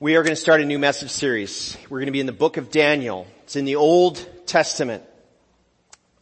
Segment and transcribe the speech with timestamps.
[0.00, 1.76] We are going to start a new message series.
[1.90, 3.26] We're going to be in the book of Daniel.
[3.42, 5.02] It's in the Old Testament.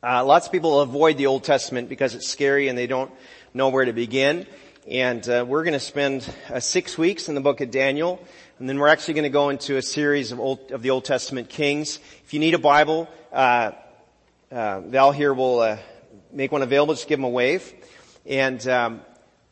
[0.03, 3.11] Uh, lots of people avoid the Old Testament because it's scary and they don't
[3.53, 4.47] know where to begin.
[4.89, 8.19] And uh, we're going to spend uh, six weeks in the book of Daniel,
[8.59, 11.05] and then we're actually going to go into a series of, old, of the Old
[11.05, 11.99] Testament kings.
[12.25, 13.73] If you need a Bible, uh,
[14.51, 15.77] uh, Val here will uh,
[16.33, 16.95] make one available.
[16.95, 17.75] Just give them a wave.
[18.25, 19.03] And um,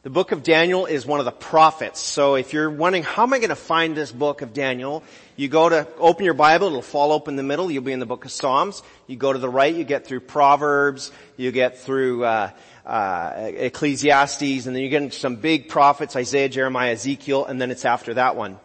[0.04, 1.98] the book of Daniel is one of the prophets.
[1.98, 5.02] So if you're wondering, how am I going to find this book of Daniel?
[5.34, 7.70] You go to open your Bible, it'll fall open in the middle.
[7.70, 8.82] You'll be in the book of Psalms.
[9.06, 12.50] You go to the right, you get through Proverbs, you get through uh,
[12.84, 17.70] uh, Ecclesiastes, and then you get into some big prophets, Isaiah, Jeremiah, Ezekiel, and then
[17.70, 18.58] it's after that one.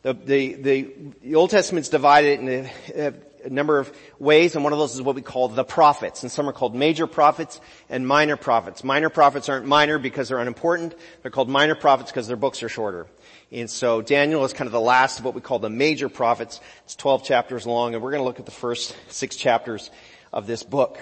[0.00, 3.14] The, the, the, the Old Testament's divided into
[3.46, 6.32] a number of ways, and one of those is what we call the prophets, and
[6.32, 8.82] some are called major prophets and minor prophets.
[8.82, 10.94] Minor prophets aren't minor because they're unimportant.
[11.22, 13.06] They're called minor prophets because their books are shorter.
[13.52, 16.60] And so Daniel is kind of the last of what we call the major prophets.
[16.84, 19.90] It's 12 chapters long, and we're going to look at the first six chapters
[20.32, 20.98] of this book.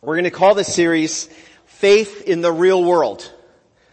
[0.00, 1.28] We're going to call this series
[1.66, 3.30] Faith in the Real World.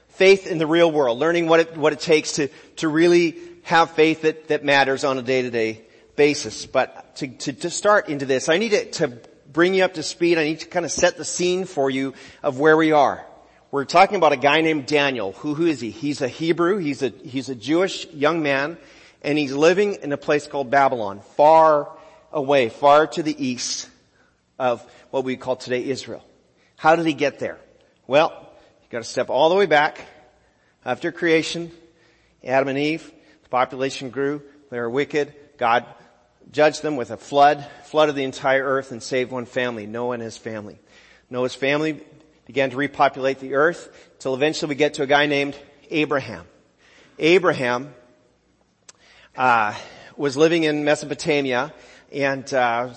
[0.10, 1.18] Faith in the real world.
[1.18, 5.18] Learning what it, what it takes to, to really have faith that, that matters on
[5.18, 5.82] a day-to-day
[6.16, 6.66] basis.
[6.66, 9.08] But to, to, to start into this, I need to, to
[9.52, 10.38] bring you up to speed.
[10.38, 13.26] I need to kind of set the scene for you of where we are.
[13.72, 15.32] We're talking about a guy named Daniel.
[15.34, 15.92] Who, who is he?
[15.92, 16.78] He's a Hebrew.
[16.78, 18.78] He's a, he's a Jewish young man
[19.22, 21.90] and he's living in a place called Babylon, far
[22.32, 23.90] away, far to the east
[24.58, 26.24] of what we call today Israel.
[26.76, 27.58] How did he get there?
[28.08, 28.32] Well,
[28.82, 30.02] you gotta step all the way back
[30.84, 31.72] after creation,
[32.44, 33.12] Adam and Eve,
[33.44, 35.86] the population grew, they were wicked, God
[36.52, 40.24] judged them with a flood, flooded the entire earth and saved one family, Noah and
[40.24, 40.80] his family.
[41.30, 42.02] Noah's family
[42.46, 45.58] began to repopulate the earth until eventually we get to a guy named
[45.90, 46.46] Abraham.
[47.20, 47.94] Abraham
[49.38, 49.74] uh,
[50.18, 51.74] was living in Mesopotamia
[52.12, 52.94] and uh,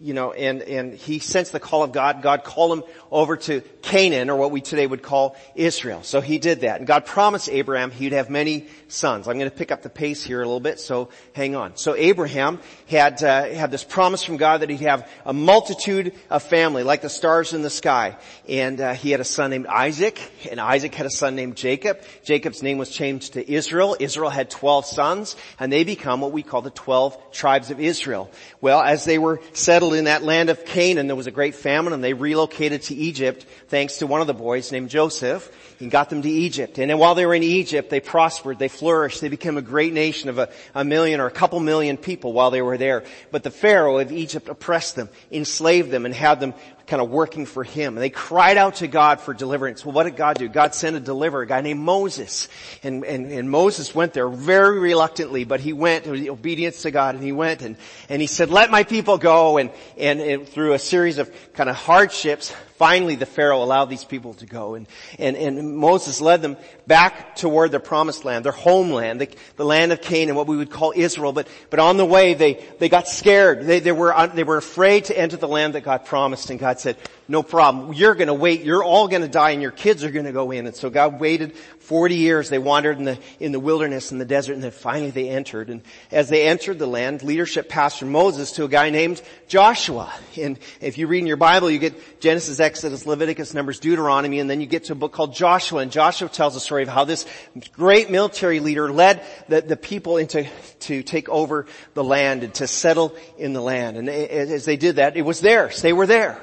[0.00, 2.22] you know, and, and he sensed the call of God.
[2.22, 6.02] God called him over to Canaan, or what we today would call Israel.
[6.02, 6.78] So he did that.
[6.78, 9.26] And God promised Abraham he'd have many sons.
[9.26, 11.76] I'm going to pick up the pace here a little bit, so hang on.
[11.76, 16.42] So Abraham had, uh, had this promise from God that he'd have a multitude of
[16.42, 18.16] family, like the stars in the sky.
[18.48, 20.20] And uh, he had a son named Isaac,
[20.50, 22.00] and Isaac had a son named Jacob.
[22.24, 23.96] Jacob's name was changed to Israel.
[23.98, 28.30] Israel had 12 sons, and they become what we call the 12 tribes of Israel.
[28.60, 31.06] Well, as they were settled settled in that land of Canaan.
[31.06, 34.34] There was a great famine and they relocated to Egypt thanks to one of the
[34.34, 35.48] boys named Joseph.
[35.78, 36.76] He got them to Egypt.
[36.78, 39.92] And then while they were in Egypt, they prospered, they flourished, they became a great
[39.92, 43.04] nation of a, a million or a couple million people while they were there.
[43.30, 46.52] But the Pharaoh of Egypt oppressed them, enslaved them, and had them
[46.90, 47.96] kind of working for him.
[47.96, 49.84] And they cried out to God for deliverance.
[49.84, 50.48] Well, what did God do?
[50.48, 52.48] God sent a deliverer, a guy named Moses.
[52.82, 57.22] And, and, and Moses went there very reluctantly, but he went, obedience to God, and
[57.22, 57.76] he went and,
[58.08, 59.56] and he said, let my people go.
[59.58, 64.04] And, and, and through a series of kind of hardships, finally the Pharaoh allowed these
[64.04, 64.74] people to go.
[64.74, 66.56] And, and, and Moses led them
[66.88, 70.70] back toward their promised land, their homeland, the, the land of Canaan, what we would
[70.70, 71.32] call Israel.
[71.32, 73.66] But, but on the way, they, they got scared.
[73.66, 76.50] They, they were, they were afraid to enter the land that God promised.
[76.50, 76.96] And God said,
[77.30, 77.92] no problem.
[77.92, 78.64] You're gonna wait.
[78.64, 80.66] You're all gonna die and your kids are gonna go in.
[80.66, 82.48] And so God waited 40 years.
[82.48, 85.70] They wandered in the, in the wilderness in the desert and then finally they entered.
[85.70, 90.12] And as they entered the land, leadership passed from Moses to a guy named Joshua.
[90.36, 94.50] And if you read in your Bible, you get Genesis, Exodus, Leviticus, Numbers, Deuteronomy, and
[94.50, 95.82] then you get to a book called Joshua.
[95.82, 97.26] And Joshua tells the story of how this
[97.74, 100.48] great military leader led the, the people into,
[100.80, 103.96] to take over the land and to settle in the land.
[103.96, 105.80] And as they did that, it was theirs.
[105.80, 106.42] They were there.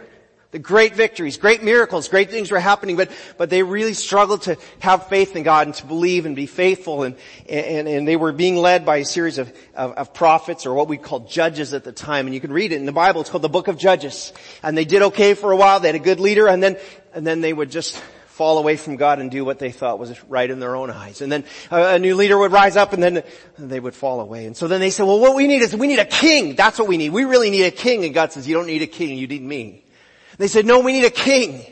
[0.51, 4.57] The great victories, great miracles, great things were happening, but, but they really struggled to
[4.79, 7.17] have faith in God and to believe and be faithful and,
[7.49, 10.87] and, and they were being led by a series of, of, of prophets or what
[10.87, 12.27] we call judges at the time.
[12.27, 13.19] And you can read it in the Bible.
[13.19, 14.31] It's called the book of Judges.
[14.63, 15.81] And they did okay for a while.
[15.81, 16.77] They had a good leader and then,
[17.13, 20.23] and then they would just fall away from God and do what they thought was
[20.29, 21.19] right in their own eyes.
[21.19, 23.23] And then a, new leader would rise up and then
[23.59, 24.45] they would fall away.
[24.45, 26.55] And so then they said, well what we need is we need a king.
[26.55, 27.09] That's what we need.
[27.09, 28.05] We really need a king.
[28.05, 29.17] And God says, you don't need a king.
[29.17, 29.83] You need me.
[30.37, 31.65] They said, no, we need a king.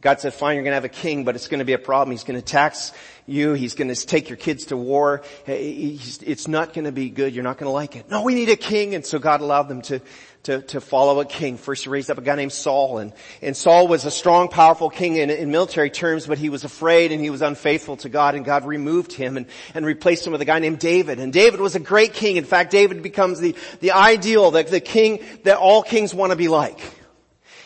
[0.00, 1.78] God said, fine, you're going to have a king, but it's going to be a
[1.78, 2.12] problem.
[2.12, 2.92] He's going to tax
[3.26, 3.54] you.
[3.54, 5.22] He's going to take your kids to war.
[5.46, 7.34] it's not going to be good.
[7.34, 8.08] You're not going to like it.
[8.08, 8.94] No, we need a king.
[8.94, 10.00] And so God allowed them to,
[10.44, 11.56] to, to follow a king.
[11.56, 13.12] First he raised up a guy named Saul and,
[13.42, 17.10] and Saul was a strong, powerful king in, in military terms, but he was afraid
[17.10, 20.40] and he was unfaithful to God and God removed him and, and replaced him with
[20.40, 21.18] a guy named David.
[21.18, 22.36] And David was a great king.
[22.36, 26.36] In fact, David becomes the, the ideal, the, the king that all kings want to
[26.36, 26.78] be like.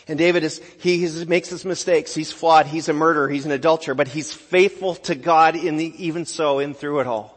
[0.07, 2.13] And David is, he makes his mistakes.
[2.13, 2.65] He's flawed.
[2.65, 3.29] He's a murderer.
[3.29, 7.07] He's an adulterer, but he's faithful to God in the, even so, in through it
[7.07, 7.33] all.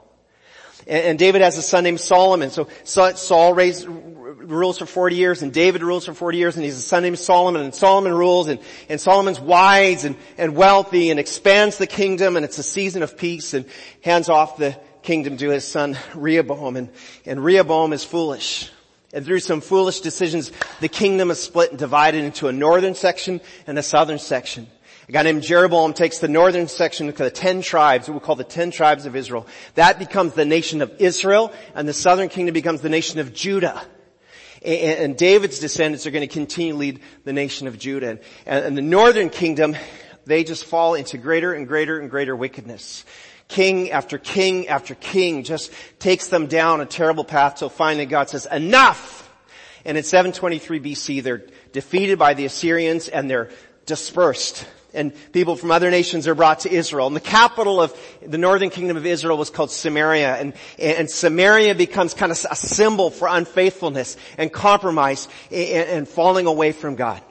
[0.87, 2.51] And, David has a son named Solomon.
[2.51, 6.77] So Saul raised, rules for 40 years and David rules for 40 years and he's
[6.77, 11.19] a son named Solomon and Solomon rules and, and Solomon's wise and, and wealthy and
[11.19, 13.65] expands the kingdom and it's a season of peace and
[14.03, 16.89] hands off the kingdom to his son Rehoboam and,
[17.25, 18.71] and Rehoboam is foolish.
[19.17, 23.41] And through some foolish decisions, the kingdom is split and divided into a northern section
[23.67, 24.67] and a southern section.
[25.09, 28.37] A guy named Jeroboam takes the northern section of the ten tribes, what we call
[28.37, 29.47] the ten tribes of Israel.
[29.75, 33.83] That becomes the nation of Israel, and the southern kingdom becomes the nation of Judah.
[34.63, 38.19] And, David's descendants are going to continue to lead the nation of Judah.
[38.45, 39.77] And, the northern kingdom,
[40.27, 43.07] they just fall into greater and greater and greater wickedness.
[43.49, 48.29] King after king after king just takes them down a terrible path till finally God
[48.29, 49.23] says, enough!
[49.85, 53.51] And in 723 BC, they're defeated by the Assyrians and they're
[53.87, 54.67] dispersed
[54.97, 57.07] and people from other nations are brought to Israel.
[57.07, 57.95] And the capital of
[58.27, 60.37] the northern kingdom of Israel was called Samaria.
[60.37, 66.47] And, and Samaria becomes kind of a symbol for unfaithfulness and compromise and, and falling
[66.47, 67.23] away from God.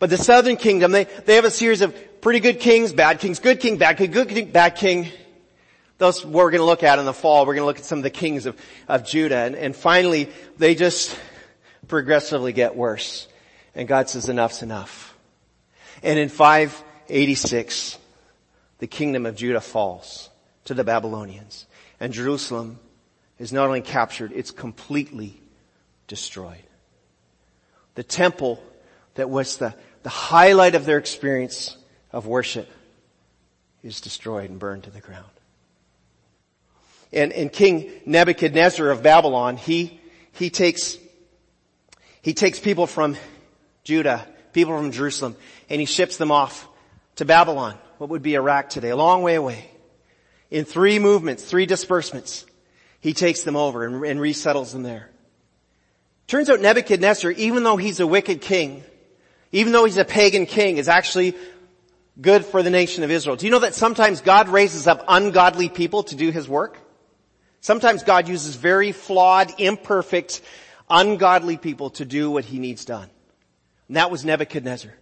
[0.00, 3.38] But the southern kingdom, they, they have a series of pretty good kings, bad kings,
[3.38, 5.08] good king, bad king, good king, bad king.
[5.98, 7.44] Those we're going to look at in the fall.
[7.44, 9.36] We're going to look at some of the kings of, of Judah.
[9.36, 11.14] And, and finally, they just
[11.86, 13.28] progressively get worse.
[13.74, 15.14] And God says enough's enough.
[16.02, 17.98] And in 586,
[18.78, 20.30] the kingdom of Judah falls
[20.64, 21.66] to the Babylonians.
[22.00, 22.78] And Jerusalem
[23.38, 25.38] is not only captured, it's completely
[26.06, 26.64] destroyed.
[27.96, 28.64] The temple
[29.16, 31.76] that was the, the highlight of their experience
[32.14, 32.70] of worship
[33.82, 35.26] is destroyed and burned to the ground.
[37.12, 40.00] And, and King Nebuchadnezzar of Babylon, he,
[40.32, 40.96] he takes,
[42.22, 43.16] he takes people from
[43.84, 45.36] Judah people from Jerusalem,
[45.68, 46.66] and he ships them off
[47.16, 49.68] to Babylon, what would be Iraq today, a long way away.
[50.50, 52.46] In three movements, three disbursements,
[53.00, 55.10] he takes them over and, and resettles them there.
[56.26, 58.82] Turns out Nebuchadnezzar, even though he's a wicked king,
[59.52, 61.34] even though he's a pagan king, is actually
[62.20, 63.36] good for the nation of Israel.
[63.36, 66.78] Do you know that sometimes God raises up ungodly people to do his work?
[67.60, 70.42] Sometimes God uses very flawed, imperfect,
[70.88, 73.08] ungodly people to do what he needs done.
[73.88, 74.92] And that was Nebuchadnezzar.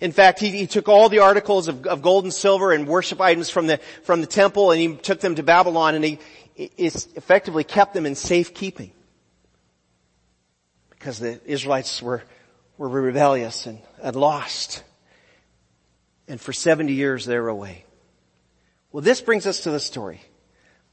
[0.00, 3.20] In fact, he, he took all the articles of, of, gold and silver and worship
[3.20, 6.18] items from the, from the temple and he took them to Babylon and he,
[6.54, 8.92] he effectively kept them in safekeeping.
[10.90, 12.22] Because the Israelites were,
[12.78, 14.82] were rebellious and, and lost.
[16.32, 17.84] And for 70 years they were away.
[18.90, 20.22] Well, this brings us to the story.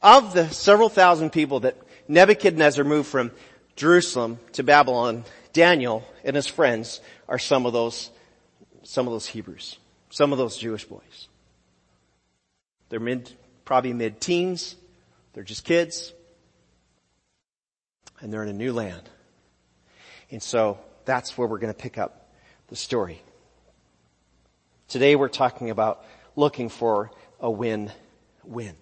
[0.02, 1.78] Of the several thousand people that
[2.10, 3.32] Nebuchadnezzar moved from
[3.78, 7.00] Jerusalem to Babylon, Daniel and his friends
[7.30, 8.12] are some of those,
[8.84, 9.78] some of those Hebrews,
[10.10, 11.30] some of those Jewish boys.
[12.90, 13.32] They're mid,
[13.64, 14.76] probably mid-teens.
[15.32, 16.12] They're just kids.
[18.20, 19.10] And they're in a new land.
[20.32, 22.30] And so that's where we're going to pick up
[22.68, 23.22] the story.
[24.90, 26.04] Today we're talking about
[26.36, 28.76] looking for a win-win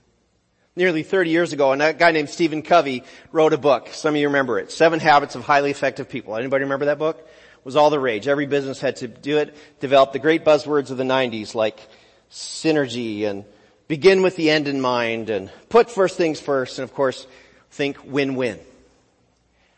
[0.77, 3.89] nearly 30 years ago, a guy named Stephen Covey wrote a book.
[3.91, 4.71] Some of you remember it.
[4.71, 6.37] Seven Habits of Highly Effective People.
[6.37, 7.17] Anybody remember that book?
[7.17, 8.27] It was all the rage.
[8.27, 9.57] Every business had to do it.
[9.81, 11.79] Develop the great buzzwords of the 90s like
[12.31, 13.43] synergy and
[13.87, 17.25] begin with the end in mind and put first things first and of course
[17.71, 18.59] think win-win.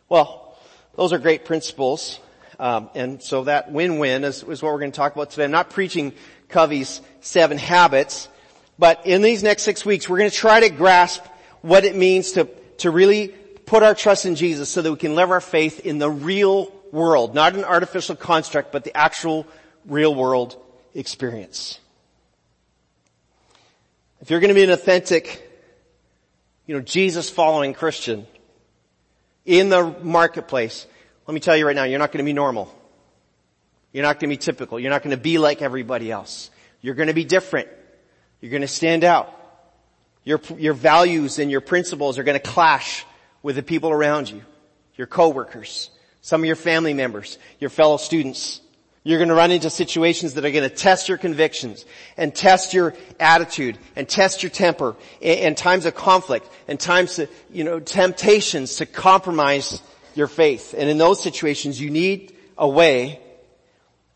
[0.10, 0.58] Well,
[0.96, 2.20] those are great principles.
[2.60, 5.46] Um, and so that win-win is, is what we're going to talk about today.
[5.46, 6.14] I'm not preaching
[6.50, 8.28] Covey's seven habits.
[8.78, 11.24] But in these next six weeks, we're going to try to grasp
[11.62, 12.46] what it means to,
[12.80, 13.30] to really
[13.66, 16.74] put our trust in Jesus so that we can live our faith in the real
[16.92, 19.46] world, not an artificial construct, but the actual
[19.86, 20.56] real world
[20.96, 21.80] experience.
[24.22, 25.50] If you're going to be an authentic,
[26.66, 28.28] you know, Jesus following Christian
[29.46, 30.88] in the marketplace,
[31.30, 32.76] let me tell you right now, you're not going to be normal.
[33.92, 34.80] You're not going to be typical.
[34.80, 36.50] You're not going to be like everybody else.
[36.82, 37.68] You're going to be different.
[38.42, 39.32] You're going to stand out.
[40.24, 43.06] Your, your values and your principles are going to clash
[43.44, 44.42] with the people around you,
[44.96, 48.60] your coworkers, some of your family members, your fellow students.
[49.04, 51.86] You're going to run into situations that are going to test your convictions
[52.18, 57.28] and test your attitude and test your temper and, times of conflict and times, to,
[57.52, 59.84] you know, temptations to compromise
[60.16, 60.74] your faith.
[60.78, 63.20] And in those situations, you need a way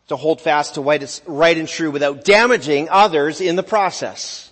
[0.07, 4.51] to hold fast to what is right and true without damaging others in the process.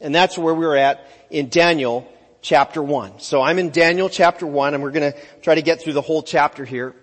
[0.00, 3.20] And that's where we're at in Daniel chapter 1.
[3.20, 6.02] So I'm in Daniel chapter 1 and we're going to try to get through the
[6.02, 6.94] whole chapter here.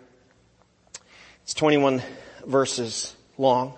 [1.43, 2.01] It's 21
[2.45, 3.73] verses long.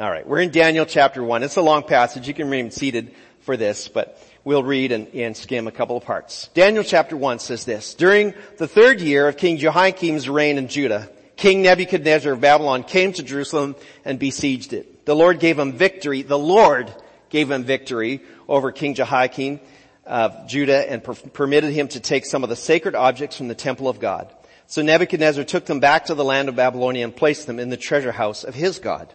[0.00, 1.42] Alright, we're in Daniel chapter 1.
[1.42, 2.26] It's a long passage.
[2.26, 6.04] You can remain seated for this, but we'll read and, and, skim a couple of
[6.04, 6.48] parts.
[6.54, 11.10] Daniel chapter 1 says this, During the third year of King Jehoiakim's reign in Judah,
[11.36, 15.06] King Nebuchadnezzar of Babylon came to Jerusalem and besieged it.
[15.06, 16.22] The Lord gave him victory.
[16.22, 16.92] The Lord
[17.30, 19.60] gave him victory over King Jehoiakim
[20.04, 23.54] of Judah and per- permitted him to take some of the sacred objects from the
[23.54, 24.34] temple of God.
[24.66, 27.76] So Nebuchadnezzar took them back to the land of Babylonia and placed them in the
[27.76, 29.12] treasure house of his God.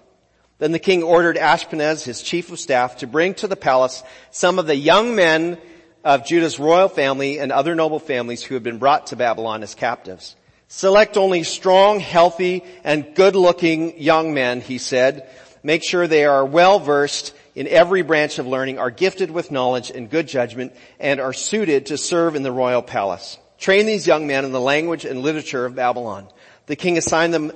[0.57, 4.57] Then the king ordered Ashpenaz, his chief of staff, to bring to the palace some
[4.57, 5.57] of the young men
[6.03, 9.75] of Judah's royal family and other noble families who had been brought to Babylon as
[9.75, 10.35] captives.
[10.67, 15.27] Select only strong, healthy, and good-looking young men, he said.
[15.61, 19.89] Make sure they are well versed in every branch of learning, are gifted with knowledge
[19.89, 23.37] and good judgment, and are suited to serve in the royal palace.
[23.57, 26.27] Train these young men in the language and literature of Babylon.
[26.67, 27.51] The king assigned them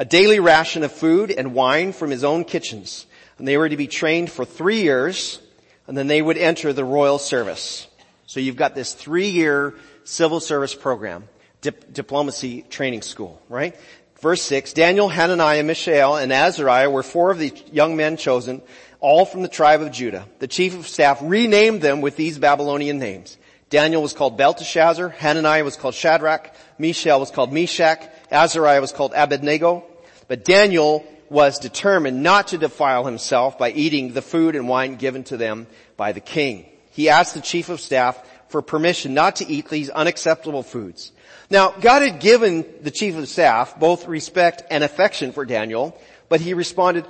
[0.00, 3.04] a daily ration of food and wine from his own kitchens.
[3.36, 5.38] And they were to be trained for three years,
[5.86, 7.86] and then they would enter the royal service.
[8.26, 11.28] So you've got this three-year civil service program,
[11.60, 13.76] dip, diplomacy training school, right?
[14.22, 18.62] Verse 6, Daniel, Hananiah, Mishael, and Azariah were four of the young men chosen,
[19.00, 20.26] all from the tribe of Judah.
[20.38, 23.36] The chief of staff renamed them with these Babylonian names.
[23.68, 28.02] Daniel was called Belteshazzar, Hananiah was called Shadrach, Mishael was called Meshach,
[28.32, 29.84] Azariah was called Abednego,
[30.30, 35.24] but Daniel was determined not to defile himself by eating the food and wine given
[35.24, 36.66] to them by the king.
[36.92, 38.16] He asked the chief of staff
[38.48, 41.10] for permission not to eat these unacceptable foods.
[41.50, 46.40] Now, God had given the chief of staff both respect and affection for Daniel, but
[46.40, 47.06] he responded,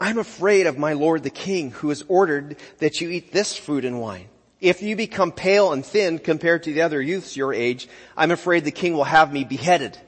[0.00, 3.84] I'm afraid of my lord the king who has ordered that you eat this food
[3.84, 4.28] and wine.
[4.60, 8.64] If you become pale and thin compared to the other youths your age, I'm afraid
[8.64, 9.98] the king will have me beheaded.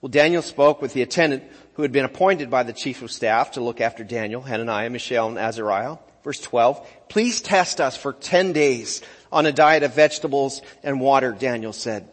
[0.00, 3.52] Well, Daniel spoke with the attendant who had been appointed by the chief of staff
[3.52, 5.96] to look after Daniel, Hananiah, Mishael, and Azariah.
[6.22, 11.32] Verse 12, please test us for 10 days on a diet of vegetables and water,
[11.32, 12.08] Daniel said.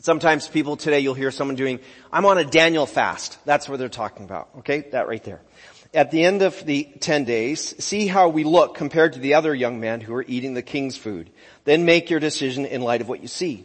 [0.00, 1.80] Sometimes people today, you'll hear someone doing,
[2.12, 3.38] I'm on a Daniel fast.
[3.46, 4.50] That's what they're talking about.
[4.58, 4.80] Okay?
[4.92, 5.40] That right there.
[5.94, 9.54] At the end of the 10 days, see how we look compared to the other
[9.54, 11.30] young men who are eating the king's food.
[11.64, 13.64] Then make your decision in light of what you see.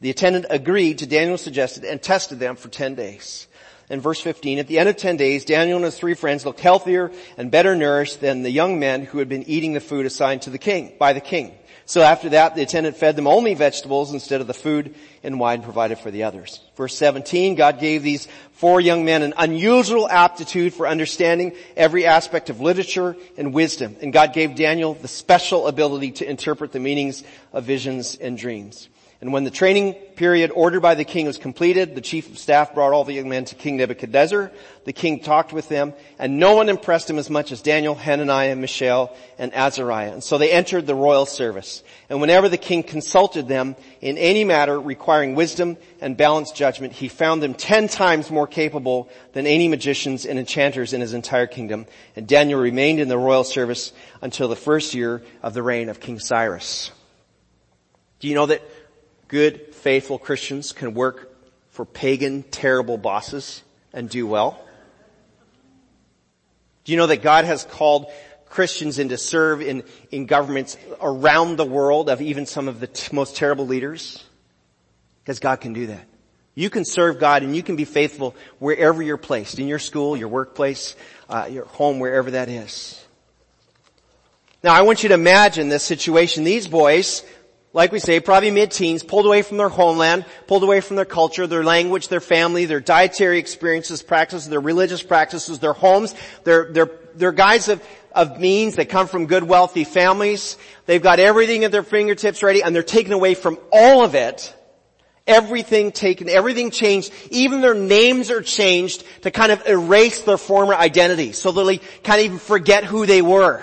[0.00, 3.48] The attendant agreed to Daniel's suggestion and tested them for 10 days.
[3.90, 6.60] In verse 15, at the end of 10 days, Daniel and his three friends looked
[6.60, 10.42] healthier and better nourished than the young men who had been eating the food assigned
[10.42, 11.52] to the king, by the king.
[11.86, 14.94] So after that, the attendant fed them only vegetables instead of the food
[15.24, 16.60] and wine provided for the others.
[16.76, 22.48] Verse 17, God gave these four young men an unusual aptitude for understanding every aspect
[22.48, 23.96] of literature and wisdom.
[24.00, 28.88] And God gave Daniel the special ability to interpret the meanings of visions and dreams.
[29.20, 32.72] And when the training period ordered by the king was completed, the chief of staff
[32.72, 34.50] brought all the young men to King Nebuchadnezzar.
[34.86, 38.56] The king talked with them, and no one impressed him as much as Daniel, Hananiah,
[38.56, 40.14] Mishael, and Azariah.
[40.14, 41.84] And so they entered the royal service.
[42.08, 47.08] And whenever the king consulted them in any matter requiring wisdom and balanced judgment, he
[47.08, 51.84] found them ten times more capable than any magicians and enchanters in his entire kingdom.
[52.16, 56.00] And Daniel remained in the royal service until the first year of the reign of
[56.00, 56.90] King Cyrus.
[58.20, 58.62] Do you know that
[59.30, 61.32] good, faithful Christians can work
[61.70, 64.62] for pagan, terrible bosses and do well?
[66.84, 68.06] Do you know that God has called
[68.46, 72.88] Christians in to serve in, in governments around the world of even some of the
[72.88, 74.24] t- most terrible leaders?
[75.22, 76.06] Because God can do that.
[76.56, 80.16] You can serve God and you can be faithful wherever you're placed, in your school,
[80.16, 80.96] your workplace,
[81.28, 83.02] uh, your home, wherever that is.
[84.64, 86.42] Now I want you to imagine this situation.
[86.42, 87.22] These boys
[87.72, 91.46] like we say, probably mid-teens, pulled away from their homeland, pulled away from their culture,
[91.46, 96.14] their language, their family, their dietary experiences, practices, their religious practices, their homes.
[96.42, 97.80] They're, they're, they're guys of,
[98.12, 100.56] of means They come from good, wealthy families.
[100.86, 104.54] They've got everything at their fingertips ready and they're taken away from all of it.
[105.26, 107.12] Everything taken, everything changed.
[107.30, 112.22] Even their names are changed to kind of erase their former identity so they can't
[112.22, 113.62] even forget who they were.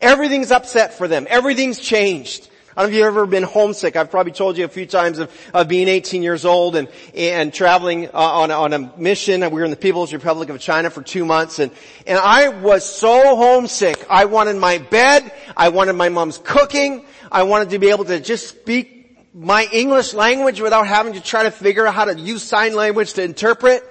[0.00, 1.26] Everything's upset for them.
[1.28, 2.49] Everything's changed.
[2.76, 3.96] I don't know if you've ever been homesick.
[3.96, 7.52] I've probably told you a few times of, of being 18 years old and, and
[7.52, 9.40] traveling uh, on, on a mission.
[9.40, 11.72] We were in the People's Republic of China for two months and,
[12.06, 14.06] and I was so homesick.
[14.08, 15.32] I wanted my bed.
[15.56, 17.04] I wanted my mom's cooking.
[17.32, 21.42] I wanted to be able to just speak my English language without having to try
[21.42, 23.82] to figure out how to use sign language to interpret.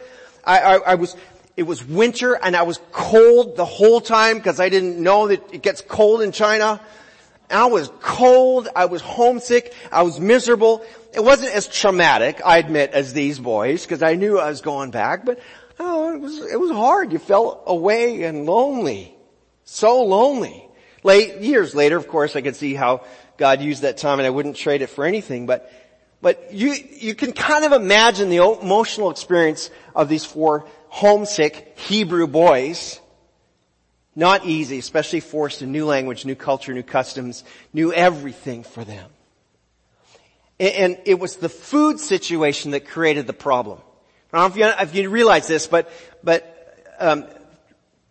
[0.46, 1.18] I, I, I was,
[1.58, 5.54] it was winter and I was cold the whole time because I didn't know that
[5.54, 6.80] it gets cold in China.
[7.50, 10.86] I was cold, I was homesick, I was miserable.
[11.14, 14.92] It wasn't as traumatic, I admit, as these boys, because I knew I was going
[14.92, 15.40] back, but
[15.80, 17.12] oh, it was, it was hard.
[17.12, 19.16] You felt away and lonely.
[19.64, 20.68] So lonely.
[21.04, 23.06] Late, years later, of course, I could see how
[23.38, 25.72] God used that time and I wouldn't trade it for anything, but,
[26.22, 32.28] but you, you can kind of imagine the emotional experience of these four homesick Hebrew
[32.28, 33.00] boys.
[34.20, 39.10] Not easy, especially forced in new language, new culture, new customs, new everything for them.
[40.60, 43.80] And it was the food situation that created the problem.
[44.34, 45.90] I don't know if you, if you realize this, but,
[46.22, 46.44] but,
[47.00, 47.28] um,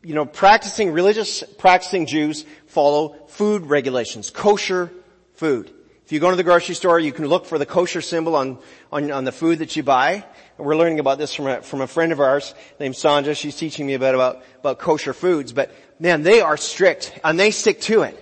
[0.03, 4.91] you know, practicing religious, practicing Jews follow food regulations, kosher
[5.35, 5.71] food.
[6.09, 8.57] If you go to the grocery store, you can look for the kosher symbol on,
[8.91, 10.25] on, on the food that you buy.
[10.57, 13.35] And we're learning about this from a, from a friend of ours named Sandra.
[13.35, 15.53] She's teaching me about, about, about kosher foods.
[15.53, 18.17] But man, they are strict and they stick to it.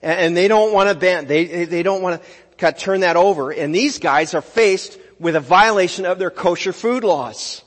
[0.00, 1.26] And, and they don't want to bend.
[1.26, 2.22] They, they don't want
[2.56, 3.50] to turn that over.
[3.50, 7.64] And these guys are faced with a violation of their kosher food laws.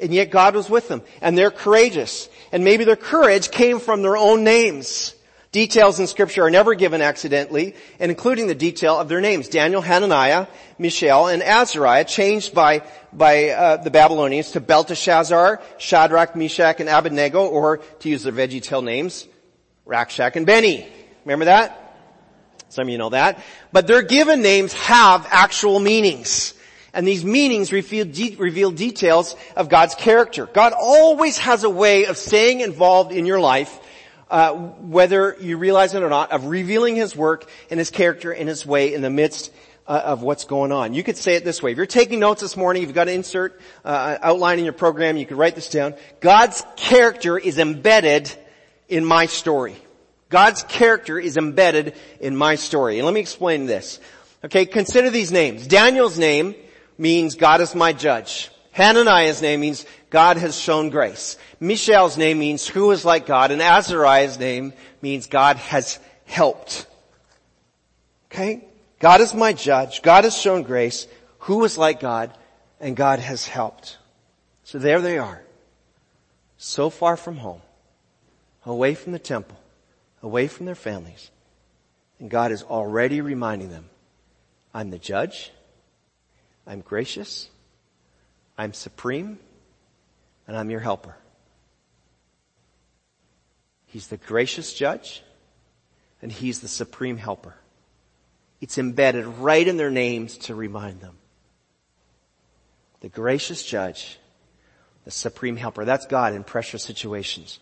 [0.00, 1.02] And yet God was with them.
[1.20, 2.30] And they're courageous.
[2.50, 5.14] And maybe their courage came from their own names.
[5.54, 9.48] Details in scripture are never given accidentally, and including the detail of their names.
[9.48, 10.48] Daniel, Hananiah,
[10.80, 12.82] Mishael, and Azariah, changed by,
[13.12, 18.82] by uh, the Babylonians to Belteshazzar, Shadrach, Meshach, and Abednego, or to use their VeggieTale
[18.82, 19.28] names,
[19.84, 20.88] Rack, Shack and Benny.
[21.24, 22.00] Remember that?
[22.70, 23.40] Some of you know that.
[23.70, 26.54] But their given names have actual meanings.
[26.92, 30.46] And these meanings reveal, de- reveal details of God's character.
[30.46, 33.78] God always has a way of staying involved in your life,
[34.30, 38.48] uh, whether you realize it or not, of revealing His work and His character and
[38.48, 39.52] His way in the midst
[39.86, 40.94] uh, of what's going on.
[40.94, 41.72] You could say it this way.
[41.72, 45.16] If you're taking notes this morning, you've got to insert uh, outline in your program,
[45.16, 45.94] you could write this down.
[46.20, 48.34] God's character is embedded
[48.88, 49.76] in my story.
[50.30, 52.98] God's character is embedded in my story.
[52.98, 54.00] And let me explain this.
[54.44, 55.66] Okay, consider these names.
[55.66, 56.54] Daniel's name
[56.98, 58.50] means God is my judge.
[58.72, 61.36] Hananiah's name means God has shown grace.
[61.58, 63.50] Mishael's name means who is like God.
[63.50, 66.86] And Azariah's name means God has helped.
[68.30, 68.64] Okay?
[69.00, 70.00] God is my judge.
[70.00, 71.06] God has shown grace.
[71.40, 72.32] Who is like God?
[72.80, 73.98] And God has helped.
[74.62, 75.42] So there they are.
[76.58, 77.60] So far from home.
[78.64, 79.58] Away from the temple
[80.24, 81.30] away from their families.
[82.18, 83.90] And God is already reminding them,
[84.72, 85.52] I'm the judge,
[86.66, 87.50] I'm gracious,
[88.56, 89.38] I'm supreme,
[90.46, 91.16] and I'm your helper.
[93.86, 95.22] He's the gracious judge,
[96.20, 97.54] and He's the supreme helper.
[98.60, 101.16] It's embedded right in their names to remind them.
[103.00, 104.18] The gracious judge,
[105.04, 105.84] the supreme helper.
[105.84, 107.58] That's God in pressure situations.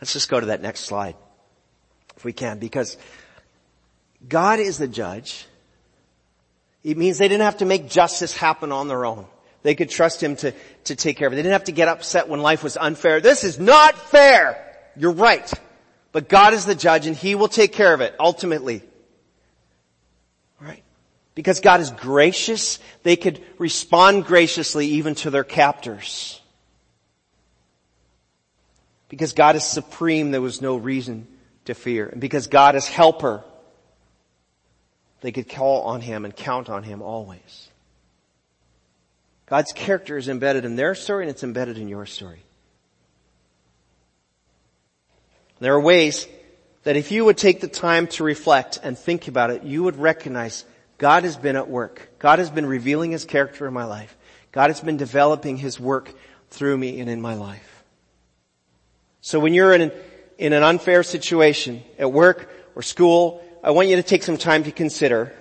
[0.00, 1.16] Let's just go to that next slide
[2.16, 2.96] if we can, because
[4.26, 5.46] God is the judge.
[6.82, 9.26] It means they didn't have to make justice happen on their own.
[9.66, 10.52] They could trust Him to,
[10.84, 11.36] to take care of it.
[11.36, 13.20] They didn't have to get upset when life was unfair.
[13.20, 14.64] This is not fair!
[14.94, 15.52] You're right.
[16.12, 18.84] But God is the judge and He will take care of it, ultimately.
[20.60, 20.84] Right?
[21.34, 26.40] Because God is gracious, they could respond graciously even to their captors.
[29.08, 31.26] Because God is supreme, there was no reason
[31.64, 32.06] to fear.
[32.06, 33.42] And because God is helper,
[35.22, 37.68] they could call on Him and count on Him always.
[39.46, 42.42] God's character is embedded in their story and it's embedded in your story.
[45.60, 46.26] There are ways
[46.82, 49.96] that if you would take the time to reflect and think about it, you would
[49.96, 50.64] recognize
[50.98, 52.10] God has been at work.
[52.18, 54.16] God has been revealing His character in my life.
[54.52, 56.12] God has been developing His work
[56.50, 57.84] through me and in my life.
[59.20, 59.92] So when you're in an
[60.38, 64.64] in an unfair situation at work or school, I want you to take some time
[64.64, 65.32] to consider,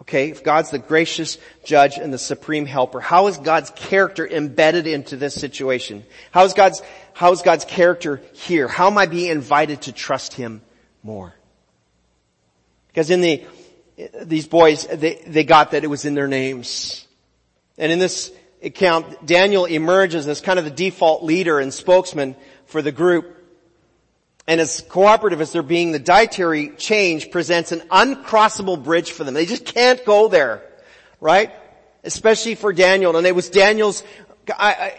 [0.00, 4.86] okay, if God's the gracious judge and the supreme helper, how is God's character embedded
[4.86, 6.04] into this situation?
[6.30, 8.68] How is God's, how is God's character here?
[8.68, 10.62] How am I being invited to trust Him
[11.02, 11.34] more?
[12.88, 13.44] Because in the,
[14.22, 17.06] these boys, they, they got that it was in their names.
[17.78, 22.82] And in this account, Daniel emerges as kind of the default leader and spokesman for
[22.82, 23.36] the group.
[24.46, 29.34] And as cooperative as they're being, the dietary change presents an uncrossable bridge for them.
[29.34, 30.62] They just can't go there.
[31.20, 31.52] Right?
[32.02, 33.16] Especially for Daniel.
[33.16, 34.02] And it was Daniel's,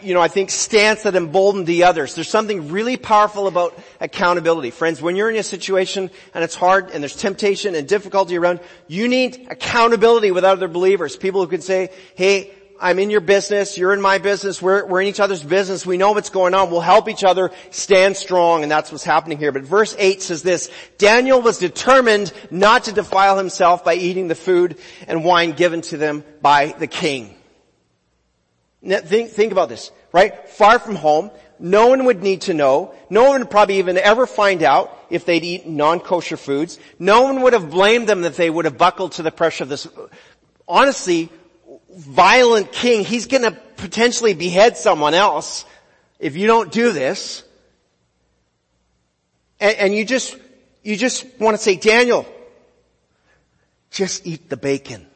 [0.02, 2.16] you know, I think stance that emboldened the others.
[2.16, 4.72] There's something really powerful about accountability.
[4.72, 8.58] Friends, when you're in a situation and it's hard and there's temptation and difficulty around,
[8.88, 11.16] you need accountability with other believers.
[11.16, 15.00] People who can say, hey, I'm in your business, you're in my business, we're, we're
[15.00, 18.62] in each other's business, we know what's going on, we'll help each other stand strong,
[18.62, 19.52] and that's what's happening here.
[19.52, 24.34] But verse 8 says this, Daniel was determined not to defile himself by eating the
[24.34, 27.34] food and wine given to them by the king.
[28.82, 30.48] Now, think, think about this, right?
[30.48, 32.94] Far from home, No one would need to know.
[33.08, 36.78] No one would probably even ever find out if they'd eat non-kosher foods.
[36.98, 39.70] No one would have blamed them if they would have buckled to the pressure of
[39.70, 39.88] this,
[40.68, 41.30] honestly,
[41.96, 43.04] violent king.
[43.04, 45.64] He's gonna potentially behead someone else
[46.18, 47.42] if you don't do this.
[49.60, 50.36] And, and you just,
[50.82, 52.26] you just want to say, Daniel,
[53.90, 55.06] just eat the bacon.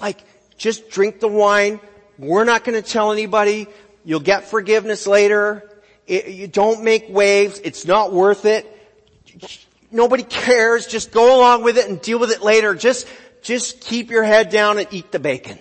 [0.00, 0.22] Like,
[0.56, 1.80] just drink the wine.
[2.18, 3.66] We're not going to tell anybody.
[4.04, 5.68] You'll get forgiveness later.
[6.06, 7.60] It, you don't make waves.
[7.62, 8.66] It's not worth it.
[9.90, 10.86] Nobody cares.
[10.86, 12.74] Just go along with it and deal with it later.
[12.74, 13.06] Just,
[13.42, 15.58] just keep your head down and eat the bacon.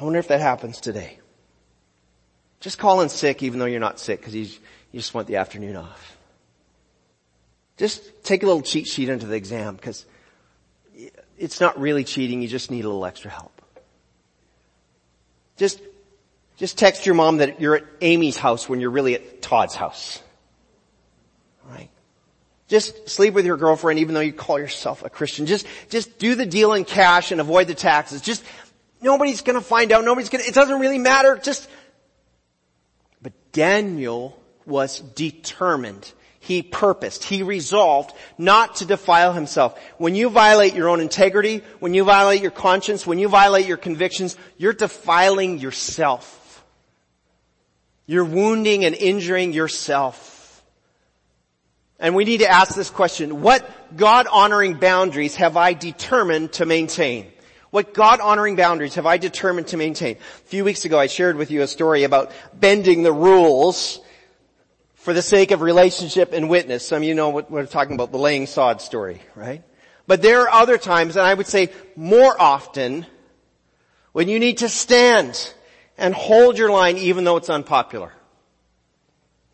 [0.00, 1.18] I wonder if that happens today.
[2.60, 4.42] Just call in sick even though you're not sick because you,
[4.92, 6.16] you just want the afternoon off.
[7.76, 10.04] Just take a little cheat sheet into the exam because
[11.38, 12.42] it's not really cheating.
[12.42, 13.62] You just need a little extra help.
[15.56, 15.80] Just,
[16.56, 20.22] just text your mom that you're at Amy's house when you're really at Todd's house.
[22.70, 25.46] Just sleep with your girlfriend even though you call yourself a Christian.
[25.46, 28.22] Just, just do the deal in cash and avoid the taxes.
[28.22, 28.44] Just,
[29.02, 30.04] nobody's gonna find out.
[30.04, 31.36] Nobody's gonna, it doesn't really matter.
[31.36, 31.68] Just,
[33.20, 39.78] but Daniel was determined he purposed, he resolved not to defile himself.
[39.98, 43.76] When you violate your own integrity, when you violate your conscience, when you violate your
[43.76, 46.64] convictions, you're defiling yourself.
[48.06, 50.29] You're wounding and injuring yourself.
[52.00, 56.64] And we need to ask this question, what God honoring boundaries have I determined to
[56.64, 57.30] maintain?
[57.70, 60.16] What God honoring boundaries have I determined to maintain?
[60.16, 64.00] A few weeks ago I shared with you a story about bending the rules
[64.94, 66.86] for the sake of relationship and witness.
[66.86, 69.62] Some of you know what we're talking about, the laying sod story, right?
[70.06, 73.06] But there are other times, and I would say more often,
[74.12, 75.54] when you need to stand
[75.96, 78.12] and hold your line even though it's unpopular.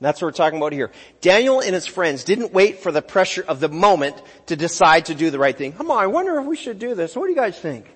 [0.01, 0.91] That's what we're talking about here.
[1.23, 5.15] Daniel and his friends didn't wait for the pressure of the moment to decide to
[5.15, 5.73] do the right thing.
[5.73, 7.17] Come on, I wonder if we should do this.
[7.17, 7.87] What do you guys think?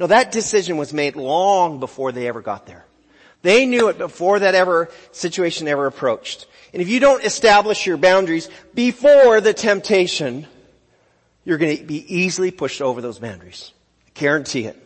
[0.00, 2.84] No, that decision was made long before they ever got there.
[3.42, 6.46] They knew it before that ever situation ever approached.
[6.72, 10.46] And if you don't establish your boundaries before the temptation,
[11.44, 13.72] you're going to be easily pushed over those boundaries.
[14.08, 14.82] I guarantee it.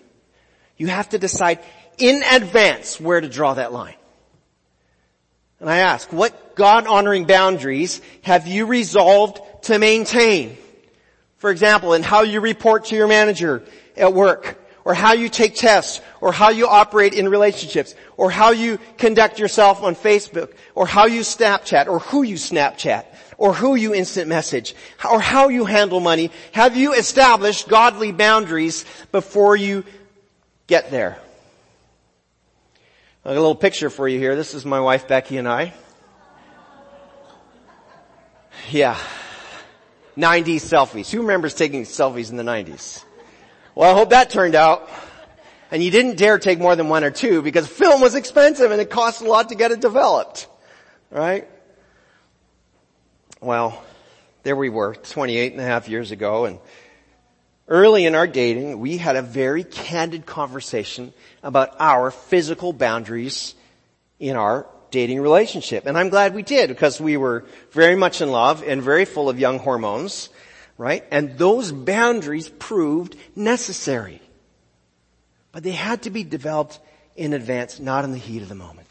[0.77, 1.61] You have to decide
[1.97, 3.95] in advance where to draw that line.
[5.61, 10.57] And I ask, what God honoring boundaries have you resolved to maintain?
[11.39, 13.63] For example, in how you report to your manager
[13.97, 18.51] at work, or how you take tests, or how you operate in relationships, or how
[18.51, 23.05] you conduct yourself on Facebook, or how you Snapchat, or who you Snapchat,
[23.37, 24.75] or who you instant message,
[25.09, 26.31] or how you handle money.
[26.53, 29.85] Have you established godly boundaries before you
[30.67, 31.19] get there?
[33.25, 34.37] I got a little picture for you here.
[34.37, 35.75] This is my wife Becky and I.
[38.71, 38.97] Yeah.
[40.17, 41.11] 90s selfies.
[41.11, 43.05] Who remembers taking selfies in the 90s?
[43.75, 44.89] Well, I hope that turned out.
[45.71, 48.81] And you didn't dare take more than one or two because film was expensive and
[48.81, 50.47] it cost a lot to get it developed.
[51.11, 51.49] Right?
[53.41, 53.83] Well,
[54.45, 56.59] there we were 28 and a half years ago and
[57.69, 63.55] early in our dating, we had a very candid conversation about our physical boundaries
[64.19, 65.87] in our dating relationship.
[65.87, 69.29] And I'm glad we did because we were very much in love and very full
[69.29, 70.31] of young hormones
[70.79, 71.05] right?
[71.11, 74.23] And those boundaries proved necessary.
[75.53, 76.79] But they had to be developed
[77.17, 78.87] in advance, not in the heat of the moment.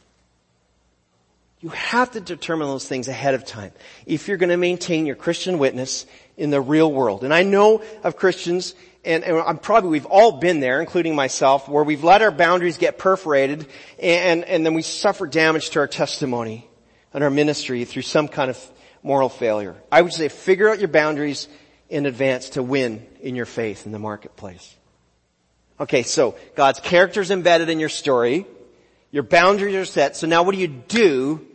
[1.60, 3.72] You have to determine those things ahead of time
[4.06, 6.06] if you're going to maintain your Christian witness
[6.38, 7.24] in the real world.
[7.24, 11.68] And I know of Christians, and, and I'm probably, we've all been there, including myself,
[11.68, 13.66] where we've let our boundaries get perforated
[13.98, 16.68] and, and then we suffer damage to our testimony
[17.12, 19.76] and our ministry through some kind of moral failure.
[19.92, 21.48] I would say figure out your boundaries
[21.90, 24.76] in advance to win in your faith in the marketplace.
[25.80, 28.46] Okay, so God's character is embedded in your story.
[29.12, 30.16] Your boundaries are set.
[30.16, 31.46] So now what do you do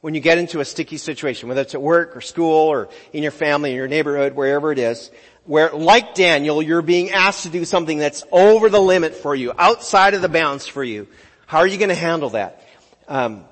[0.00, 3.22] when you get into a sticky situation, whether it's at work or school or in
[3.22, 5.10] your family, in your neighborhood, wherever it is,
[5.44, 9.52] where like Daniel, you're being asked to do something that's over the limit for you,
[9.58, 11.08] outside of the bounds for you.
[11.46, 12.66] How are you going to handle that?
[13.08, 13.44] Um,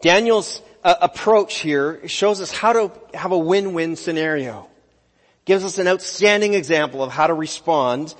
[0.00, 4.68] Daniel's uh, approach here shows us how to have a win-win scenario
[5.46, 8.14] gives us an outstanding example of how to respond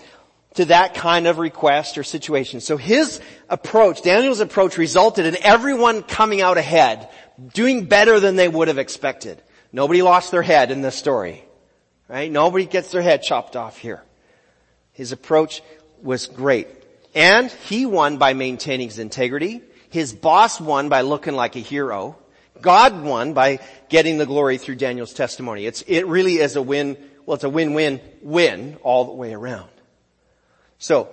[0.57, 2.61] to that kind of request or situation.
[2.61, 7.09] So his approach, Daniel's approach resulted in everyone coming out ahead,
[7.55, 9.43] doing better than they would have expected.
[9.73, 11.45] Nobody lost their head in this story.
[12.09, 12.31] Right?
[12.31, 14.03] Nobody gets their head chopped off here.
[14.93, 15.63] His approach
[16.03, 16.69] was great.
[17.15, 19.61] And he won by maintaining his integrity.
[19.91, 22.17] His boss won by looking like a hero.
[22.61, 25.67] God won by getting the glory through Daniel's testimony.
[25.67, 29.69] It's, it really is a win, well it's a win-win-win all the way around.
[30.79, 31.09] So,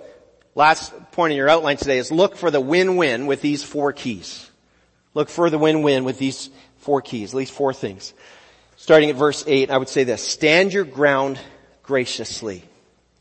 [0.54, 4.50] last point in your outline today is look for the win-win with these four keys.
[5.14, 8.12] Look for the win-win with these four keys, at least four things.
[8.76, 11.38] Starting at verse 8, I would say this, stand your ground
[11.82, 12.64] graciously.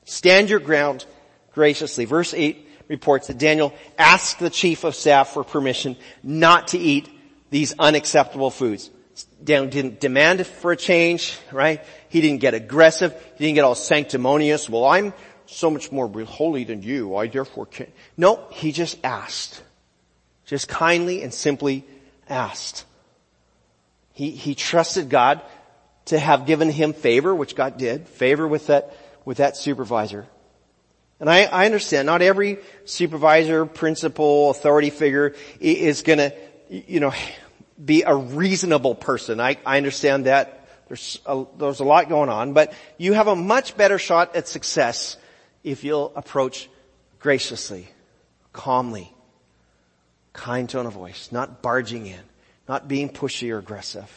[0.05, 1.05] Stand your ground
[1.53, 2.05] graciously.
[2.05, 7.09] Verse 8 reports that Daniel asked the chief of staff for permission not to eat
[7.49, 8.89] these unacceptable foods.
[9.43, 11.83] Daniel didn't demand for a change, right?
[12.09, 13.13] He didn't get aggressive.
[13.37, 14.69] He didn't get all sanctimonious.
[14.69, 15.13] Well, I'm
[15.45, 17.15] so much more holy than you.
[17.15, 17.91] I therefore can't.
[18.17, 19.61] No, he just asked.
[20.45, 21.85] Just kindly and simply
[22.29, 22.85] asked.
[24.13, 25.41] He, he trusted God
[26.05, 30.27] to have given him favor, which God did, favor with that, with that supervisor.
[31.19, 36.33] And I, I understand not every supervisor, principal, authority figure is gonna,
[36.69, 37.13] you know,
[37.83, 39.39] be a reasonable person.
[39.39, 40.59] I, I understand that.
[40.89, 44.47] There's a, there's a lot going on, but you have a much better shot at
[44.47, 45.17] success
[45.63, 46.69] if you'll approach
[47.19, 47.87] graciously,
[48.51, 49.13] calmly,
[50.33, 52.19] kind tone of voice, not barging in,
[52.67, 54.11] not being pushy or aggressive.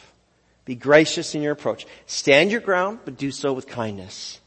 [0.65, 1.85] Be gracious in your approach.
[2.07, 4.39] Stand your ground, but do so with kindness.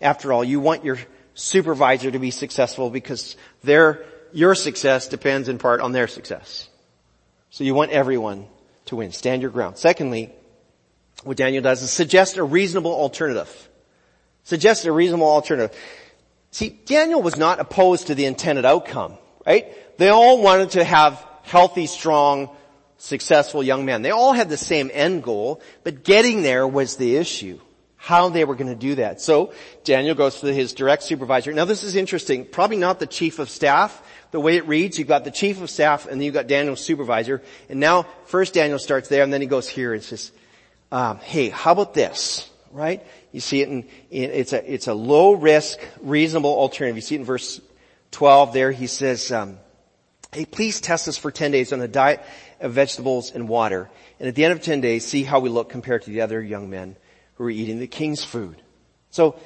[0.00, 0.98] After all, you want your
[1.34, 6.68] supervisor to be successful because their, your success depends in part on their success.
[7.50, 8.46] So you want everyone
[8.86, 9.10] to win.
[9.12, 9.76] Stand your ground.
[9.76, 10.30] Secondly,
[11.24, 13.68] what Daniel does is suggest a reasonable alternative.
[14.44, 15.76] Suggest a reasonable alternative.
[16.50, 19.66] See, Daniel was not opposed to the intended outcome, right?
[19.98, 22.50] They all wanted to have healthy, strong,
[22.98, 24.02] successful young men.
[24.02, 27.60] They all had the same end goal, but getting there was the issue
[28.02, 29.20] how they were going to do that.
[29.20, 29.52] So
[29.84, 31.52] Daniel goes to his direct supervisor.
[31.52, 32.46] Now this is interesting.
[32.46, 34.02] Probably not the chief of staff.
[34.30, 36.82] The way it reads, you've got the chief of staff and then you've got Daniel's
[36.82, 37.42] supervisor.
[37.68, 40.32] And now first Daniel starts there and then he goes here and says,
[40.90, 42.48] um, hey, how about this?
[42.72, 43.04] Right?
[43.32, 46.96] You see it in, it's a, it's a low risk, reasonable alternative.
[46.96, 47.60] You see it in verse
[48.12, 48.70] 12 there.
[48.70, 49.58] He says, um,
[50.32, 52.22] hey, please test us for 10 days on a diet
[52.60, 53.90] of vegetables and water.
[54.18, 56.42] And at the end of 10 days, see how we look compared to the other
[56.42, 56.96] young men
[57.34, 58.60] who are eating the king's food.
[59.10, 59.36] So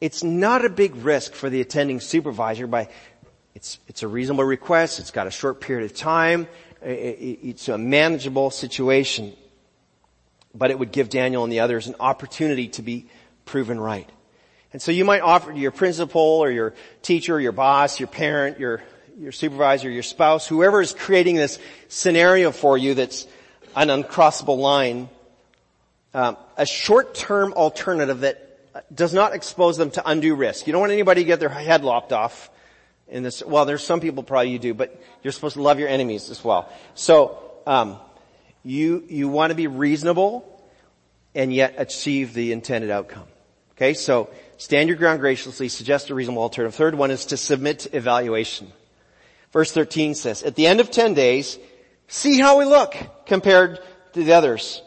[0.00, 2.88] it's not a big risk for the attending supervisor by,
[3.54, 6.46] it's, it's a reasonable request, it's got a short period of time,
[6.80, 9.34] it's a manageable situation,
[10.58, 13.06] but it would give Daniel and the others an opportunity to be
[13.44, 14.08] proven right.
[14.72, 18.58] And so you might offer to your principal or your teacher, your boss, your parent,
[18.58, 18.82] your,
[19.18, 23.26] your supervisor, your spouse, whoever is creating this scenario for you that's
[23.74, 25.08] an uncrossable line,
[26.12, 28.44] um, a short-term alternative that
[28.94, 30.66] does not expose them to undue risk.
[30.66, 32.50] You don't want anybody to get their head lopped off
[33.08, 33.42] in this.
[33.44, 36.44] Well, there's some people probably you do, but you're supposed to love your enemies as
[36.44, 36.70] well.
[36.94, 37.98] So um,
[38.68, 40.44] you you want to be reasonable
[41.34, 43.26] and yet achieve the intended outcome.
[43.72, 46.74] Okay, so stand your ground graciously, suggest a reasonable alternative.
[46.74, 48.72] Third one is to submit evaluation.
[49.52, 51.58] Verse 13 says, at the end of 10 days,
[52.08, 53.78] see how we look compared
[54.12, 54.82] to the others.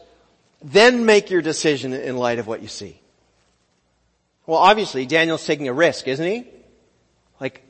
[0.62, 3.00] Then make your decision in light of what you see.
[4.46, 6.46] Well, obviously, Daniel's taking a risk, isn't he?
[7.40, 7.62] Like,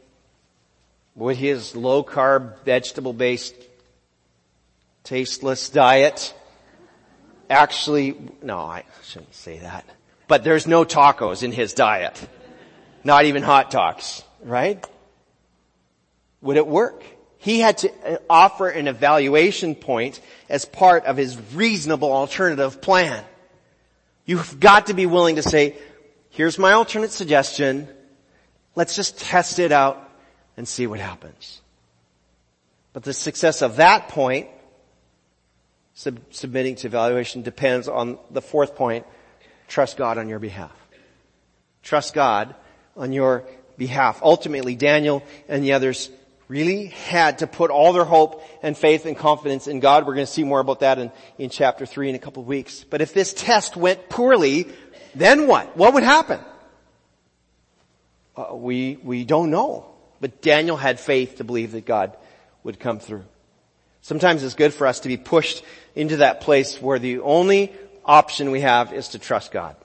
[1.15, 3.55] would his low carb, vegetable based,
[5.05, 6.35] tasteless diet
[7.53, 9.85] actually, no, I shouldn't say that.
[10.27, 12.19] But there's no tacos in his diet.
[13.05, 14.85] Not even hot dogs, right?
[16.41, 17.05] Would it work?
[17.39, 23.25] He had to uh, offer an evaluation point as part of his reasonable alternative plan.
[24.25, 25.77] You've got to be willing to say,
[26.31, 27.89] here's my alternate suggestion.
[28.77, 30.09] Let's just test it out
[30.57, 31.61] and see what happens.
[32.93, 34.49] But the success of that point,
[35.95, 39.07] sub- submitting to evaluation depends on the fourth point,
[39.69, 40.73] trust God on your behalf.
[41.83, 42.55] Trust God
[42.97, 43.45] on your
[43.77, 44.21] behalf.
[44.23, 46.11] Ultimately, Daniel and the others
[46.49, 50.07] really had to put all their hope and faith and confidence in God.
[50.07, 52.47] We're going to see more about that in, in chapter 3 in a couple of
[52.47, 52.85] weeks.
[52.85, 54.69] But if this test went poorly,
[55.15, 55.77] then what?
[55.77, 56.41] What would happen?
[58.37, 59.87] Uh, we, we don't know.
[60.21, 62.17] But Daniel had faith to believe that God
[62.63, 63.25] would come through.
[64.03, 67.73] Sometimes it's good for us to be pushed into that place where the only
[68.05, 69.77] option we have is to trust God.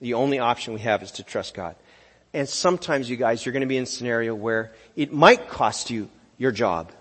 [0.00, 1.74] The only option we have is to trust God.
[2.34, 5.90] And sometimes you guys, you're going to be in a scenario where it might cost
[5.90, 6.92] you your job.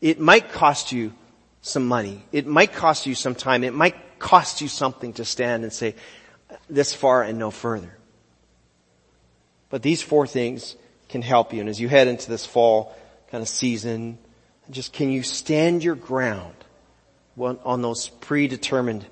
[0.00, 1.12] It might cost you
[1.60, 2.24] some money.
[2.32, 3.62] It might cost you some time.
[3.62, 5.94] It might cost you something to stand and say,
[6.68, 7.96] this far and no further.
[9.70, 10.74] But these four things
[11.08, 11.60] can help you.
[11.60, 12.96] And as you head into this fall
[13.30, 14.18] kind of season,
[14.70, 16.54] just can you stand your ground
[17.38, 19.04] on those predetermined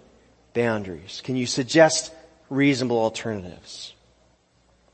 [0.55, 1.21] boundaries?
[1.25, 2.13] Can you suggest
[2.49, 3.93] reasonable alternatives?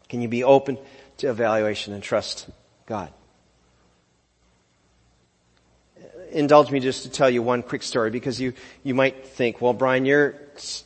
[0.09, 0.79] Can you be open
[1.18, 2.49] to evaluation and trust
[2.87, 3.12] God?
[6.33, 8.53] Indulge me just to tell you one quick story because you,
[8.85, 10.37] you might think, well, Brian, you're,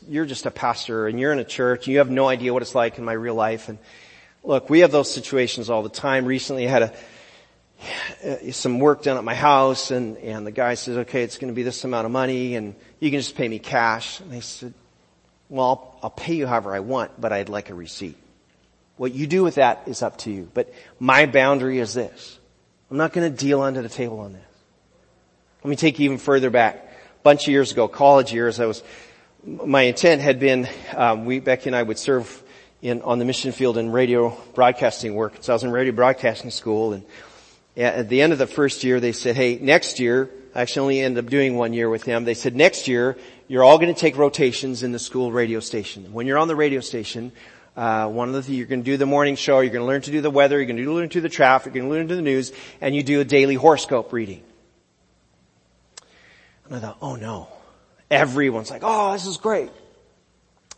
[0.09, 2.63] you're just a pastor and you're in a church and you have no idea what
[2.63, 3.69] it's like in my real life.
[3.69, 3.79] And
[4.43, 6.25] look, we have those situations all the time.
[6.25, 6.95] Recently I had a,
[8.53, 11.55] some work done at my house and, and the guy says, okay, it's going to
[11.55, 14.21] be this amount of money and you can just pay me cash.
[14.21, 14.75] And I said,
[15.49, 18.17] well, I'll, I'll pay you however I want, but I'd like a receipt.
[18.97, 20.49] What you do with that is up to you.
[20.53, 22.39] But my boundary is this.
[22.91, 24.43] I'm not going to deal under the table on this.
[25.63, 26.77] Let me take you even further back.
[26.77, 28.83] A bunch of years ago, college years, I was,
[29.45, 32.43] my intent had been, um, we, Becky and I would serve
[32.83, 35.39] in, on the mission field in radio broadcasting work.
[35.41, 37.05] So I was in radio broadcasting school and
[37.77, 41.01] at the end of the first year, they said, hey, next year, I actually only
[41.01, 42.25] ended up doing one year with him.
[42.25, 43.17] They said, next year,
[43.49, 46.13] you're all going to take rotations in the school radio station.
[46.13, 47.33] When you're on the radio station,
[47.77, 49.87] uh, one of the things, you're going to do the morning show, you're going to
[49.87, 51.91] learn to do the weather, you're going to learn to do the traffic, you're going
[51.91, 54.43] to learn to do the news, and you do a daily horoscope reading.
[56.67, 57.49] And I thought, oh no.
[58.11, 59.71] Everyone's like, oh, this is great.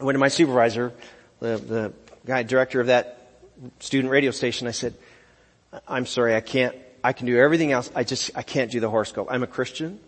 [0.00, 0.92] I went to my supervisor,
[1.40, 1.92] the, the
[2.24, 3.28] guy, director of that
[3.80, 4.68] student radio station.
[4.68, 4.94] I said,
[5.86, 6.74] I'm sorry, I can't,
[7.06, 7.88] I can do everything else.
[7.94, 9.28] I just, I can't do the horoscope.
[9.30, 10.00] I'm a Christian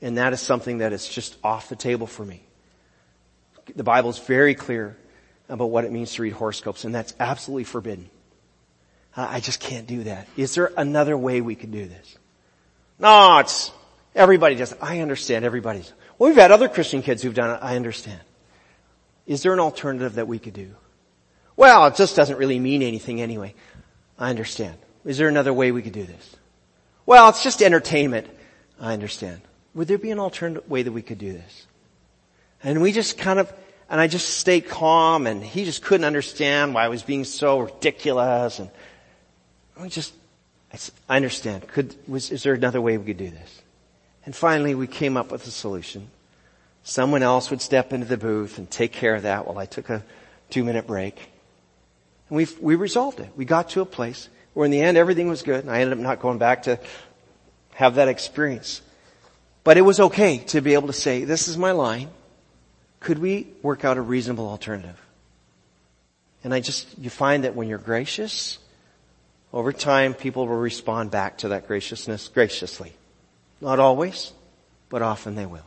[0.00, 2.44] and that is something that is just off the table for me.
[3.74, 4.96] The Bible is very clear
[5.48, 8.10] about what it means to read horoscopes and that's absolutely forbidden.
[9.16, 10.28] I just can't do that.
[10.36, 12.16] Is there another way we could do this?
[13.00, 13.72] No, it's,
[14.14, 14.72] everybody does.
[14.80, 15.92] I understand everybody's.
[16.16, 17.58] Well, we've had other Christian kids who've done it.
[17.60, 18.20] I understand.
[19.26, 20.76] Is there an alternative that we could do?
[21.56, 23.56] Well, it just doesn't really mean anything anyway.
[24.16, 24.78] I understand.
[25.04, 26.36] Is there another way we could do this?
[27.06, 28.28] Well, it's just entertainment.
[28.80, 29.42] I understand.
[29.74, 31.66] Would there be an alternate way that we could do this?
[32.62, 33.52] And we just kind of,
[33.90, 37.60] and I just stayed calm and he just couldn't understand why I was being so
[37.60, 38.70] ridiculous and
[39.80, 40.14] we just,
[41.08, 41.68] I understand.
[41.68, 43.62] Could, was, is there another way we could do this?
[44.24, 46.08] And finally we came up with a solution.
[46.82, 49.90] Someone else would step into the booth and take care of that while I took
[49.90, 50.02] a
[50.50, 51.18] two minute break.
[52.28, 53.30] And we we resolved it.
[53.36, 55.98] We got to a place where in the end everything was good and I ended
[55.98, 56.78] up not going back to
[57.74, 58.80] have that experience.
[59.64, 62.08] But it was okay to be able to say, this is my line.
[63.00, 65.00] Could we work out a reasonable alternative?
[66.42, 68.58] And I just, you find that when you're gracious,
[69.52, 72.92] over time people will respond back to that graciousness graciously.
[73.60, 74.32] Not always,
[74.88, 75.66] but often they will.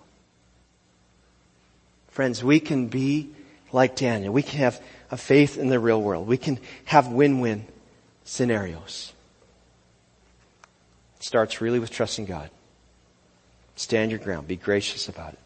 [2.10, 3.30] Friends, we can be
[3.72, 4.34] like Daniel.
[4.34, 6.28] We can have a faith in the real world.
[6.28, 7.66] We can have win-win
[8.28, 9.14] scenarios.
[11.16, 12.50] It starts really with trusting God.
[13.76, 14.48] Stand your ground.
[14.48, 15.40] Be gracious about it.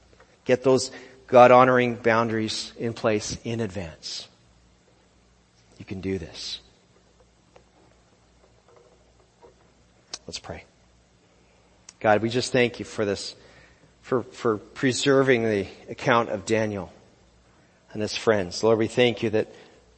[0.46, 0.92] Get those
[1.28, 4.28] God honoring boundaries in place in advance.
[5.78, 6.60] You can do this.
[10.28, 10.64] Let's pray.
[12.00, 13.36] God, we just thank you for this,
[14.02, 16.92] for, for preserving the account of Daniel
[17.94, 18.64] and his friends.
[18.64, 19.54] Lord, we thank you that,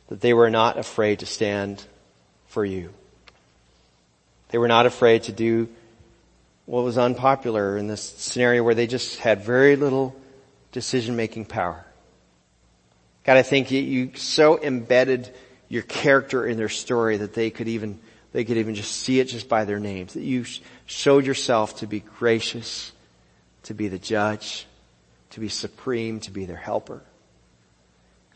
[0.10, 1.86] that they were not afraid to stand
[2.54, 2.92] for you.
[4.50, 5.68] They were not afraid to do
[6.68, 10.16] what was unpopular in this scenario where they just had very little
[10.72, 11.84] decision making power.
[13.24, 15.34] God, I think you, you so embedded
[15.68, 18.00] your character in their story that they could even,
[18.34, 20.14] they could even just see it just by their names.
[20.14, 20.46] That you
[20.86, 22.92] showed yourself to be gracious,
[23.64, 24.68] to be the judge,
[25.32, 27.02] to be supreme, to be their helper.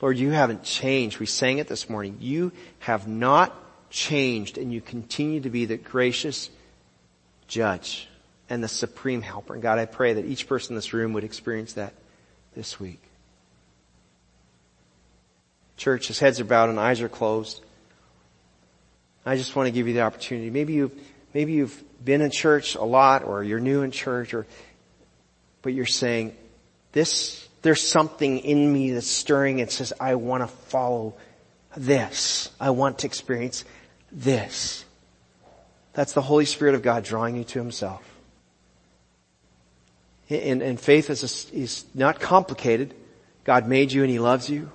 [0.01, 1.19] Lord, you haven't changed.
[1.19, 2.17] We sang it this morning.
[2.19, 3.55] You have not
[3.89, 6.49] changed and you continue to be the gracious
[7.47, 8.07] judge
[8.49, 9.53] and the supreme helper.
[9.53, 11.93] And God, I pray that each person in this room would experience that
[12.55, 13.01] this week.
[15.77, 17.61] Church, as heads are bowed and eyes are closed,
[19.25, 20.49] I just want to give you the opportunity.
[20.49, 20.91] Maybe you,
[21.33, 24.47] maybe you've been in church a lot or you're new in church or,
[25.61, 26.35] but you're saying,
[26.93, 31.13] this, there's something in me that's stirring and says, I want to follow
[31.75, 32.49] this.
[32.59, 33.65] I want to experience
[34.11, 34.85] this.
[35.93, 38.03] That's the Holy Spirit of God drawing you to Himself.
[40.29, 42.93] And, and faith is, a, is not complicated.
[43.43, 44.71] God made you and He loves you.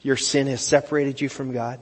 [0.00, 1.80] Your sin has separated you from God.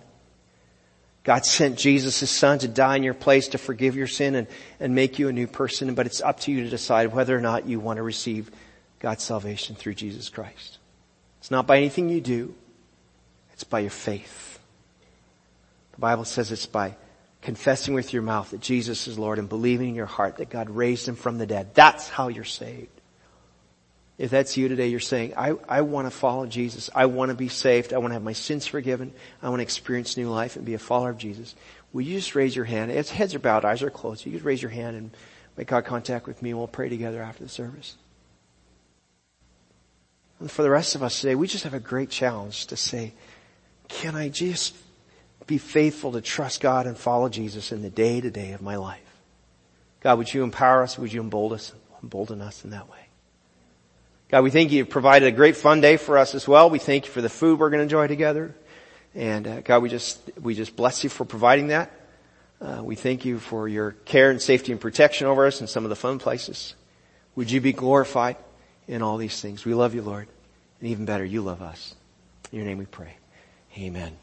[1.25, 4.49] God sent Jesus, His Son, to die in your place to forgive your sin and,
[4.81, 7.41] and make you a new person, but it's up to you to decide whether or
[7.41, 8.51] not you want to receive
[8.99, 10.79] God's salvation through Jesus Christ.
[11.39, 12.55] It's not by anything you do,
[13.53, 14.52] it's by your faith.
[16.03, 16.97] Bible says it's by
[17.43, 20.69] confessing with your mouth that Jesus is Lord and believing in your heart that God
[20.69, 21.75] raised him from the dead.
[21.75, 23.01] That's how you're saved.
[24.19, 26.91] If that's you today, you're saying, I, I want to follow Jesus.
[26.93, 27.93] I want to be saved.
[27.95, 29.13] I want to have my sins forgiven.
[29.41, 31.55] I want to experience new life and be a follower of Jesus.
[31.93, 32.91] Will you just raise your hand?
[32.91, 34.27] As heads are bowed, eyes are closed.
[34.27, 35.11] You just raise your hand and
[35.57, 37.97] make eye contact with me and we'll pray together after the service.
[40.41, 43.13] And for the rest of us today, we just have a great challenge to say,
[43.89, 44.75] can I just
[45.47, 48.77] be faithful to trust God and follow Jesus in the day to day of my
[48.77, 49.01] life?
[50.01, 50.99] God, would you empower us?
[50.99, 51.73] Would you embolden us,
[52.03, 52.99] embolden us in that way?
[54.31, 54.79] God, we thank you.
[54.79, 56.71] You've provided a great fun day for us as well.
[56.71, 58.55] We thank you for the food we're going to enjoy together.
[59.15, 61.93] And uh, God, we just, we just bless you for providing that.
[62.61, 65.85] Uh, we thank you for your care and safety and protection over us in some
[65.85, 66.75] of the fun places.
[67.35, 68.37] Would you be glorified
[68.89, 69.65] in all these things?
[69.65, 70.29] We love you, Lord.
[70.81, 71.95] And even better, you love us.
[72.51, 73.17] In your name we pray.
[73.77, 74.17] Amen.